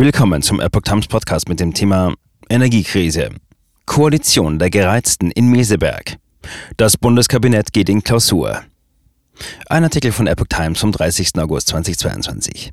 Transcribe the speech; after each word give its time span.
Willkommen 0.00 0.42
zum 0.42 0.60
Epoch 0.60 0.82
Times 0.82 1.08
Podcast 1.08 1.48
mit 1.48 1.58
dem 1.58 1.74
Thema 1.74 2.14
Energiekrise. 2.48 3.30
Koalition 3.84 4.60
der 4.60 4.70
Gereizten 4.70 5.32
in 5.32 5.48
Meseberg. 5.48 6.18
Das 6.76 6.96
Bundeskabinett 6.96 7.72
geht 7.72 7.88
in 7.88 8.04
Klausur. 8.04 8.62
Ein 9.68 9.82
Artikel 9.82 10.12
von 10.12 10.28
Epoch 10.28 10.46
Times 10.48 10.78
vom 10.78 10.92
30. 10.92 11.36
August 11.38 11.70
2022. 11.70 12.70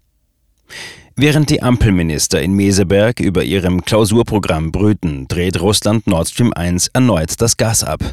Während 1.16 1.50
die 1.50 1.64
Ampelminister 1.64 2.44
in 2.44 2.54
Meseberg 2.54 3.20
über 3.20 3.44
ihrem 3.44 3.84
Klausurprogramm 3.84 4.72
brüten, 4.72 5.28
dreht 5.28 5.60
Russland 5.60 6.06
Nord 6.06 6.30
Stream 6.30 6.54
1 6.54 6.90
erneut 6.90 7.42
das 7.42 7.58
Gas 7.58 7.84
ab. 7.84 8.04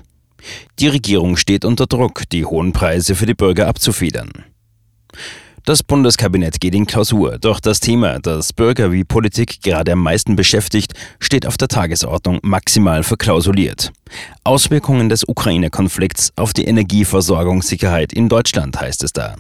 Die 0.79 0.89
Regierung 0.89 1.37
steht 1.37 1.67
unter 1.67 1.87
Druck, 1.87 2.23
die 2.31 2.47
hohen 2.47 2.73
Preise 2.73 3.15
für 3.15 3.27
die 3.27 3.35
Bürger 3.35 3.69
abzufedern. 3.69 4.31
Das 5.65 5.85
Bundeskabinett 5.85 6.61
geht 6.61 6.75
in 6.75 6.87
Klausur, 6.87 7.39
doch 7.39 7.61
das 7.61 7.79
Thema, 7.79 8.19
das 8.19 8.53
Bürger 8.53 8.91
wie 8.91 9.05
Politik 9.05 9.63
gerade 9.63 9.93
am 9.93 10.01
meisten 10.01 10.35
beschäftigt, 10.35 10.95
steht 11.21 11.47
auf 11.47 11.57
der 11.57 11.69
Tagesordnung 11.69 12.41
maximal 12.43 13.05
verklausuliert. 13.05 13.93
Auswirkungen 14.43 15.09
des 15.09 15.23
Ukraine-Konflikts 15.23 16.33
auf 16.35 16.53
die 16.53 16.65
Energieversorgungssicherheit 16.65 18.13
in 18.13 18.29
Deutschland 18.29 18.81
heißt 18.81 19.05
es 19.05 19.13
da. 19.13 19.37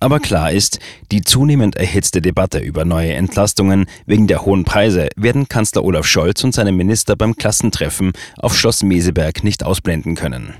Aber 0.00 0.18
klar 0.18 0.50
ist, 0.50 0.80
die 1.12 1.22
zunehmend 1.22 1.76
erhitzte 1.76 2.20
Debatte 2.20 2.58
über 2.58 2.84
neue 2.84 3.12
Entlastungen 3.12 3.86
wegen 4.06 4.26
der 4.26 4.44
hohen 4.44 4.64
Preise 4.64 5.08
werden 5.14 5.48
Kanzler 5.48 5.84
Olaf 5.84 6.04
Scholz 6.04 6.42
und 6.42 6.52
seine 6.52 6.72
Minister 6.72 7.14
beim 7.14 7.36
Klassentreffen 7.36 8.10
auf 8.38 8.58
Schloss 8.58 8.82
Meseberg 8.82 9.44
nicht 9.44 9.64
ausblenden 9.64 10.16
können. 10.16 10.54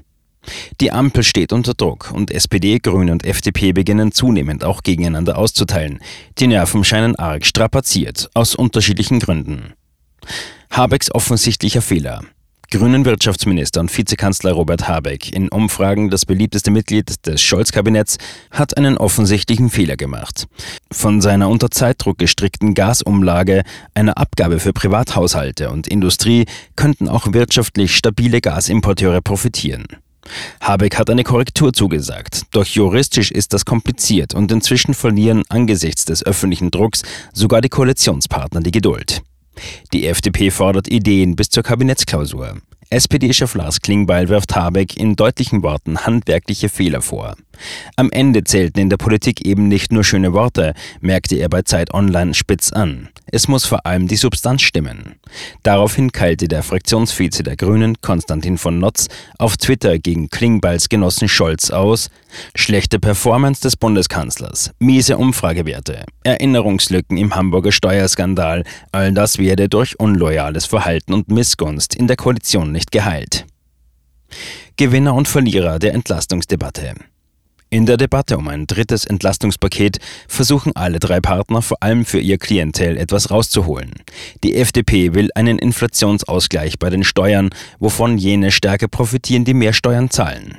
Die 0.80 0.92
Ampel 0.92 1.22
steht 1.22 1.52
unter 1.52 1.74
Druck 1.74 2.10
und 2.12 2.30
SPD, 2.30 2.78
Grüne 2.78 3.12
und 3.12 3.24
FDP 3.24 3.72
beginnen 3.72 4.12
zunehmend 4.12 4.64
auch 4.64 4.82
gegeneinander 4.82 5.36
auszuteilen. 5.38 6.00
Die 6.38 6.46
Nerven 6.46 6.84
scheinen 6.84 7.16
arg 7.16 7.44
strapaziert, 7.44 8.30
aus 8.34 8.54
unterschiedlichen 8.54 9.20
Gründen. 9.20 9.74
Habecks 10.70 11.12
offensichtlicher 11.14 11.82
Fehler. 11.82 12.22
Grünen 12.72 13.04
Wirtschaftsminister 13.04 13.80
und 13.80 13.96
Vizekanzler 13.96 14.52
Robert 14.52 14.86
Habeck, 14.86 15.32
in 15.32 15.48
Umfragen 15.48 16.08
das 16.08 16.24
beliebteste 16.24 16.70
Mitglied 16.70 17.26
des 17.26 17.42
Scholz-Kabinetts, 17.42 18.18
hat 18.52 18.76
einen 18.76 18.96
offensichtlichen 18.96 19.70
Fehler 19.70 19.96
gemacht. 19.96 20.46
Von 20.92 21.20
seiner 21.20 21.48
unter 21.48 21.72
Zeitdruck 21.72 22.18
gestrickten 22.18 22.74
Gasumlage, 22.74 23.64
einer 23.94 24.16
Abgabe 24.16 24.60
für 24.60 24.72
Privathaushalte 24.72 25.70
und 25.70 25.88
Industrie 25.88 26.44
könnten 26.76 27.08
auch 27.08 27.32
wirtschaftlich 27.32 27.96
stabile 27.96 28.40
Gasimporteure 28.40 29.20
profitieren. 29.20 29.88
Habeck 30.60 30.98
hat 30.98 31.10
eine 31.10 31.24
Korrektur 31.24 31.72
zugesagt, 31.72 32.42
doch 32.52 32.66
juristisch 32.66 33.30
ist 33.30 33.52
das 33.52 33.64
kompliziert 33.64 34.34
und 34.34 34.50
inzwischen 34.52 34.94
verlieren 34.94 35.42
angesichts 35.48 36.04
des 36.04 36.24
öffentlichen 36.24 36.70
Drucks 36.70 37.02
sogar 37.32 37.60
die 37.60 37.68
Koalitionspartner 37.68 38.60
die 38.60 38.70
Geduld. 38.70 39.22
Die 39.92 40.06
FDP 40.06 40.50
fordert 40.50 40.88
Ideen 40.88 41.36
bis 41.36 41.50
zur 41.50 41.62
Kabinettsklausur. 41.62 42.56
SPD-Chef 42.92 43.54
Lars 43.54 43.80
Klingbeil 43.80 44.28
wirft 44.28 44.56
Habeck 44.56 44.96
in 44.96 45.14
deutlichen 45.14 45.62
Worten 45.62 46.06
handwerkliche 46.06 46.68
Fehler 46.68 47.02
vor. 47.02 47.36
Am 47.96 48.10
Ende 48.10 48.44
zählten 48.44 48.80
in 48.80 48.90
der 48.90 48.96
Politik 48.96 49.44
eben 49.46 49.68
nicht 49.68 49.92
nur 49.92 50.04
schöne 50.04 50.32
Worte, 50.32 50.74
merkte 51.00 51.36
er 51.36 51.48
bei 51.48 51.62
Zeit 51.62 51.92
Online 51.92 52.34
spitz 52.34 52.72
an. 52.72 53.08
Es 53.26 53.46
muss 53.46 53.64
vor 53.64 53.86
allem 53.86 54.08
die 54.08 54.16
Substanz 54.16 54.62
stimmen. 54.62 55.16
Daraufhin 55.62 56.10
keilte 56.10 56.48
der 56.48 56.62
Fraktionsvize 56.62 57.42
der 57.42 57.56
Grünen, 57.56 58.00
Konstantin 58.00 58.58
von 58.58 58.78
Notz, 58.78 59.08
auf 59.38 59.56
Twitter 59.56 59.98
gegen 59.98 60.30
Klingbeils 60.30 60.88
Genossen 60.88 61.28
Scholz 61.28 61.70
aus. 61.70 62.10
Schlechte 62.54 62.98
Performance 62.98 63.60
des 63.60 63.76
Bundeskanzlers, 63.76 64.72
miese 64.78 65.16
Umfragewerte, 65.16 66.04
Erinnerungslücken 66.24 67.16
im 67.16 67.34
Hamburger 67.34 67.72
Steuerskandal, 67.72 68.64
all 68.92 69.12
das 69.12 69.38
werde 69.38 69.68
durch 69.68 69.98
unloyales 69.98 70.66
Verhalten 70.66 71.12
und 71.12 71.28
Missgunst 71.28 71.94
in 71.94 72.06
der 72.06 72.16
Koalition 72.16 72.72
nicht 72.72 72.92
geheilt. 72.92 73.46
Gewinner 74.76 75.14
und 75.14 75.28
Verlierer 75.28 75.78
der 75.78 75.94
Entlastungsdebatte. 75.94 76.94
In 77.72 77.86
der 77.86 77.96
Debatte 77.96 78.36
um 78.36 78.48
ein 78.48 78.66
drittes 78.66 79.04
Entlastungspaket 79.04 79.98
versuchen 80.26 80.74
alle 80.74 80.98
drei 80.98 81.20
Partner 81.20 81.62
vor 81.62 81.76
allem 81.80 82.04
für 82.04 82.18
ihr 82.18 82.36
Klientel 82.36 82.96
etwas 82.96 83.30
rauszuholen. 83.30 83.92
Die 84.42 84.56
FDP 84.56 85.14
will 85.14 85.30
einen 85.36 85.56
Inflationsausgleich 85.56 86.80
bei 86.80 86.90
den 86.90 87.04
Steuern, 87.04 87.50
wovon 87.78 88.18
jene 88.18 88.50
stärker 88.50 88.88
profitieren, 88.88 89.44
die 89.44 89.54
mehr 89.54 89.72
Steuern 89.72 90.10
zahlen. 90.10 90.56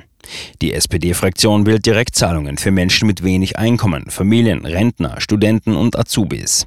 Die 0.62 0.72
SPD-Fraktion 0.72 1.66
will 1.66 1.80
Direktzahlungen 1.80 2.56
für 2.56 2.70
Menschen 2.70 3.06
mit 3.06 3.22
wenig 3.22 3.58
Einkommen, 3.58 4.08
Familien, 4.08 4.64
Rentner, 4.64 5.20
Studenten 5.20 5.76
und 5.76 5.98
Azubis. 5.98 6.64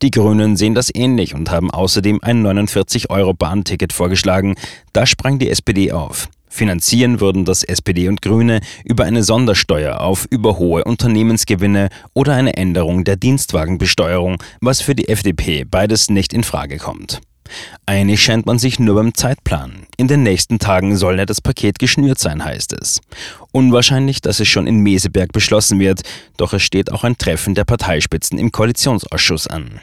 Die 0.00 0.10
Grünen 0.10 0.56
sehen 0.56 0.74
das 0.74 0.94
ähnlich 0.94 1.34
und 1.34 1.50
haben 1.50 1.70
außerdem 1.70 2.20
ein 2.22 2.42
49-Euro-Bahnticket 2.46 3.92
vorgeschlagen. 3.92 4.54
Da 4.94 5.04
sprang 5.04 5.38
die 5.38 5.50
SPD 5.50 5.92
auf. 5.92 6.30
Finanzieren 6.52 7.18
würden 7.20 7.46
das 7.46 7.64
SPD 7.64 8.08
und 8.08 8.20
Grüne 8.20 8.60
über 8.84 9.04
eine 9.04 9.22
Sondersteuer 9.22 10.02
auf 10.02 10.26
überhohe 10.28 10.84
Unternehmensgewinne 10.84 11.88
oder 12.12 12.34
eine 12.34 12.58
Änderung 12.58 13.04
der 13.04 13.16
Dienstwagenbesteuerung, 13.16 14.36
was 14.60 14.82
für 14.82 14.94
die 14.94 15.08
FDP 15.08 15.64
beides 15.64 16.10
nicht 16.10 16.34
in 16.34 16.44
Frage 16.44 16.76
kommt. 16.76 17.22
Einig 17.86 18.22
scheint 18.22 18.44
man 18.44 18.58
sich 18.58 18.78
nur 18.78 18.96
beim 18.96 19.14
Zeitplan. 19.14 19.86
In 19.96 20.08
den 20.08 20.24
nächsten 20.24 20.58
Tagen 20.58 20.94
soll 20.94 21.18
ja 21.18 21.24
das 21.24 21.40
Paket 21.40 21.78
geschnürt 21.78 22.18
sein, 22.18 22.44
heißt 22.44 22.74
es. 22.74 23.00
Unwahrscheinlich, 23.52 24.20
dass 24.20 24.38
es 24.38 24.48
schon 24.48 24.66
in 24.66 24.80
Meseberg 24.80 25.32
beschlossen 25.32 25.80
wird, 25.80 26.02
doch 26.36 26.52
es 26.52 26.62
steht 26.62 26.92
auch 26.92 27.02
ein 27.02 27.16
Treffen 27.16 27.54
der 27.54 27.64
Parteispitzen 27.64 28.38
im 28.38 28.52
Koalitionsausschuss 28.52 29.46
an. 29.46 29.80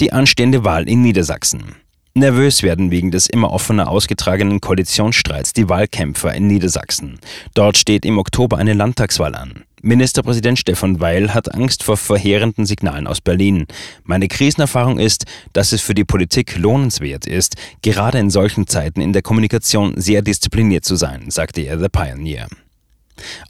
Die 0.00 0.10
anstehende 0.10 0.64
Wahl 0.64 0.88
in 0.88 1.02
Niedersachsen. 1.02 1.74
Nervös 2.18 2.62
werden 2.62 2.90
wegen 2.90 3.10
des 3.10 3.26
immer 3.26 3.52
offener 3.52 3.88
ausgetragenen 3.88 4.60
Koalitionsstreits 4.60 5.52
die 5.52 5.68
Wahlkämpfer 5.68 6.34
in 6.34 6.46
Niedersachsen. 6.46 7.18
Dort 7.54 7.76
steht 7.76 8.04
im 8.04 8.18
Oktober 8.18 8.58
eine 8.58 8.74
Landtagswahl 8.74 9.34
an. 9.34 9.64
Ministerpräsident 9.82 10.58
Stefan 10.58 11.00
Weil 11.00 11.34
hat 11.34 11.54
Angst 11.54 11.82
vor 11.82 11.96
verheerenden 11.96 12.66
Signalen 12.66 13.06
aus 13.06 13.20
Berlin. 13.20 13.66
Meine 14.04 14.28
Krisenerfahrung 14.28 14.98
ist, 14.98 15.24
dass 15.52 15.72
es 15.72 15.80
für 15.80 15.94
die 15.94 16.04
Politik 16.04 16.56
lohnenswert 16.58 17.26
ist, 17.26 17.56
gerade 17.82 18.18
in 18.18 18.30
solchen 18.30 18.66
Zeiten 18.66 19.00
in 19.00 19.12
der 19.12 19.22
Kommunikation 19.22 19.94
sehr 19.96 20.22
diszipliniert 20.22 20.84
zu 20.84 20.96
sein, 20.96 21.30
sagte 21.30 21.60
er 21.62 21.78
The 21.78 21.88
Pioneer. 21.88 22.48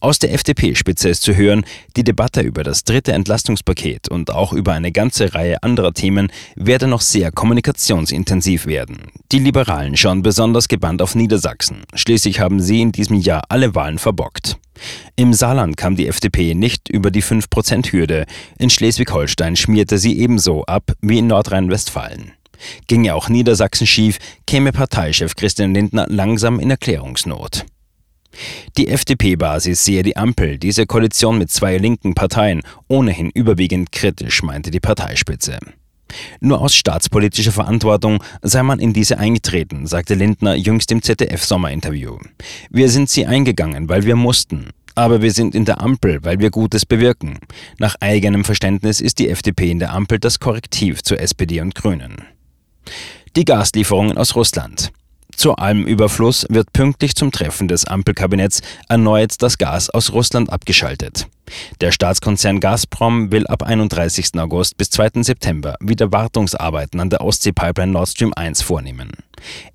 Aus 0.00 0.18
der 0.18 0.32
FDP-Spitze 0.32 1.08
ist 1.08 1.22
zu 1.22 1.34
hören, 1.34 1.64
die 1.96 2.04
Debatte 2.04 2.40
über 2.40 2.64
das 2.64 2.84
dritte 2.84 3.12
Entlastungspaket 3.12 4.08
und 4.08 4.30
auch 4.30 4.52
über 4.52 4.72
eine 4.72 4.92
ganze 4.92 5.34
Reihe 5.34 5.62
anderer 5.62 5.92
Themen 5.92 6.30
werde 6.56 6.86
noch 6.86 7.00
sehr 7.00 7.32
kommunikationsintensiv 7.32 8.66
werden. 8.66 9.10
Die 9.32 9.38
Liberalen 9.38 9.96
schauen 9.96 10.22
besonders 10.22 10.68
gebannt 10.68 11.02
auf 11.02 11.14
Niedersachsen. 11.14 11.84
Schließlich 11.94 12.40
haben 12.40 12.60
sie 12.60 12.80
in 12.80 12.92
diesem 12.92 13.18
Jahr 13.18 13.44
alle 13.48 13.74
Wahlen 13.74 13.98
verbockt. 13.98 14.56
Im 15.16 15.32
Saarland 15.32 15.76
kam 15.76 15.96
die 15.96 16.06
FDP 16.06 16.54
nicht 16.54 16.88
über 16.88 17.10
die 17.10 17.22
5%-Hürde. 17.22 18.26
In 18.58 18.70
Schleswig-Holstein 18.70 19.56
schmierte 19.56 19.98
sie 19.98 20.18
ebenso 20.18 20.64
ab 20.64 20.92
wie 21.00 21.18
in 21.18 21.26
Nordrhein-Westfalen. 21.26 22.32
Ginge 22.86 23.14
auch 23.14 23.28
Niedersachsen 23.28 23.86
schief, 23.86 24.18
käme 24.46 24.72
Parteichef 24.72 25.36
Christian 25.36 25.74
Lindner 25.74 26.06
langsam 26.08 26.58
in 26.58 26.70
Erklärungsnot. 26.70 27.66
Die 28.76 28.88
FDP-Basis 28.88 29.84
sehe 29.84 30.02
die 30.02 30.16
Ampel, 30.16 30.58
diese 30.58 30.86
Koalition 30.86 31.38
mit 31.38 31.50
zwei 31.50 31.78
linken 31.78 32.14
Parteien, 32.14 32.62
ohnehin 32.88 33.30
überwiegend 33.30 33.92
kritisch, 33.92 34.42
meinte 34.42 34.70
die 34.70 34.80
Parteispitze. 34.80 35.58
Nur 36.40 36.60
aus 36.60 36.74
staatspolitischer 36.74 37.52
Verantwortung 37.52 38.22
sei 38.42 38.62
man 38.62 38.80
in 38.80 38.92
diese 38.92 39.18
eingetreten, 39.18 39.86
sagte 39.86 40.14
Lindner 40.14 40.54
jüngst 40.54 40.90
im 40.92 41.02
ZDF-Sommerinterview. 41.02 42.18
Wir 42.70 42.88
sind 42.88 43.10
sie 43.10 43.26
eingegangen, 43.26 43.88
weil 43.88 44.04
wir 44.04 44.16
mussten. 44.16 44.70
Aber 44.94 45.22
wir 45.22 45.30
sind 45.32 45.54
in 45.54 45.64
der 45.64 45.80
Ampel, 45.80 46.18
weil 46.24 46.40
wir 46.40 46.50
Gutes 46.50 46.84
bewirken. 46.84 47.38
Nach 47.78 47.94
eigenem 48.00 48.44
Verständnis 48.44 49.00
ist 49.00 49.20
die 49.20 49.28
FDP 49.28 49.70
in 49.70 49.78
der 49.78 49.92
Ampel 49.92 50.18
das 50.18 50.40
Korrektiv 50.40 51.02
zur 51.02 51.20
SPD 51.20 51.60
und 51.60 51.76
Grünen. 51.76 52.22
Die 53.36 53.44
Gaslieferungen 53.44 54.18
aus 54.18 54.34
Russland. 54.34 54.90
Zu 55.38 55.54
allem 55.54 55.86
Überfluss 55.86 56.44
wird 56.48 56.72
pünktlich 56.72 57.14
zum 57.14 57.30
Treffen 57.30 57.68
des 57.68 57.84
Ampelkabinetts 57.84 58.60
erneut 58.88 59.40
das 59.40 59.56
Gas 59.56 59.88
aus 59.88 60.12
Russland 60.12 60.50
abgeschaltet. 60.50 61.28
Der 61.80 61.92
Staatskonzern 61.92 62.58
Gazprom 62.58 63.30
will 63.30 63.46
ab 63.46 63.62
31. 63.62 64.30
August 64.36 64.76
bis 64.76 64.90
2. 64.90 65.22
September 65.22 65.76
wieder 65.78 66.10
Wartungsarbeiten 66.10 66.98
an 66.98 67.10
der 67.10 67.20
Ostsee-Pipeline 67.20 67.92
Nord 67.92 68.08
Stream 68.08 68.32
1 68.34 68.62
vornehmen. 68.62 69.12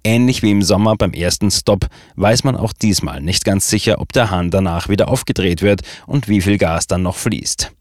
Ähnlich 0.04 0.44
wie 0.44 0.52
im 0.52 0.64
Sommer 0.64 0.98
beim 0.98 1.14
ersten 1.14 1.50
Stop 1.50 1.88
weiß 2.18 2.44
man 2.44 2.58
auch 2.58 2.74
diesmal 2.74 3.22
nicht 3.22 3.46
ganz 3.46 3.70
sicher, 3.70 4.02
ob 4.02 4.12
der 4.12 4.32
Hahn 4.32 4.52
danach 4.52 4.90
wieder 4.90 5.08
aufgedreht 5.08 5.62
wird 5.62 5.80
und 6.06 6.28
wie 6.28 6.42
viel 6.42 6.58
Gas 6.58 6.88
dann 6.88 7.04
noch 7.04 7.16
fließt. 7.16 7.72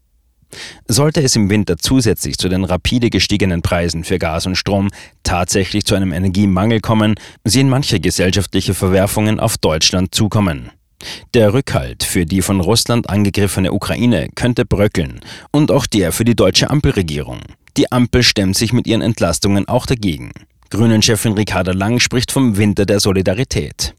Sollte 0.87 1.21
es 1.21 1.35
im 1.35 1.49
Winter 1.49 1.77
zusätzlich 1.77 2.37
zu 2.37 2.49
den 2.49 2.63
rapide 2.63 3.09
gestiegenen 3.09 3.61
Preisen 3.61 4.03
für 4.03 4.19
Gas 4.19 4.45
und 4.45 4.55
Strom 4.55 4.89
tatsächlich 5.23 5.85
zu 5.85 5.95
einem 5.95 6.11
Energiemangel 6.11 6.79
kommen, 6.79 7.15
sehen 7.43 7.69
manche 7.69 7.99
gesellschaftliche 7.99 8.73
Verwerfungen 8.73 9.39
auf 9.39 9.57
Deutschland 9.57 10.13
zukommen. 10.13 10.71
Der 11.33 11.53
Rückhalt 11.53 12.03
für 12.03 12.25
die 12.25 12.41
von 12.41 12.59
Russland 12.59 13.09
angegriffene 13.09 13.73
Ukraine 13.73 14.29
könnte 14.35 14.65
bröckeln 14.65 15.19
und 15.51 15.71
auch 15.71 15.85
der 15.85 16.11
für 16.11 16.25
die 16.25 16.35
deutsche 16.35 16.69
Ampelregierung. 16.69 17.39
Die 17.75 17.91
Ampel 17.91 18.23
stemmt 18.23 18.55
sich 18.55 18.71
mit 18.71 18.87
ihren 18.87 19.01
Entlastungen 19.01 19.67
auch 19.67 19.85
dagegen. 19.85 20.31
Grünen-Chefin 20.69 21.33
Ricarda 21.33 21.71
Lang 21.71 21.99
spricht 21.99 22.31
vom 22.31 22.57
Winter 22.57 22.85
der 22.85 22.99
Solidarität. 22.99 23.93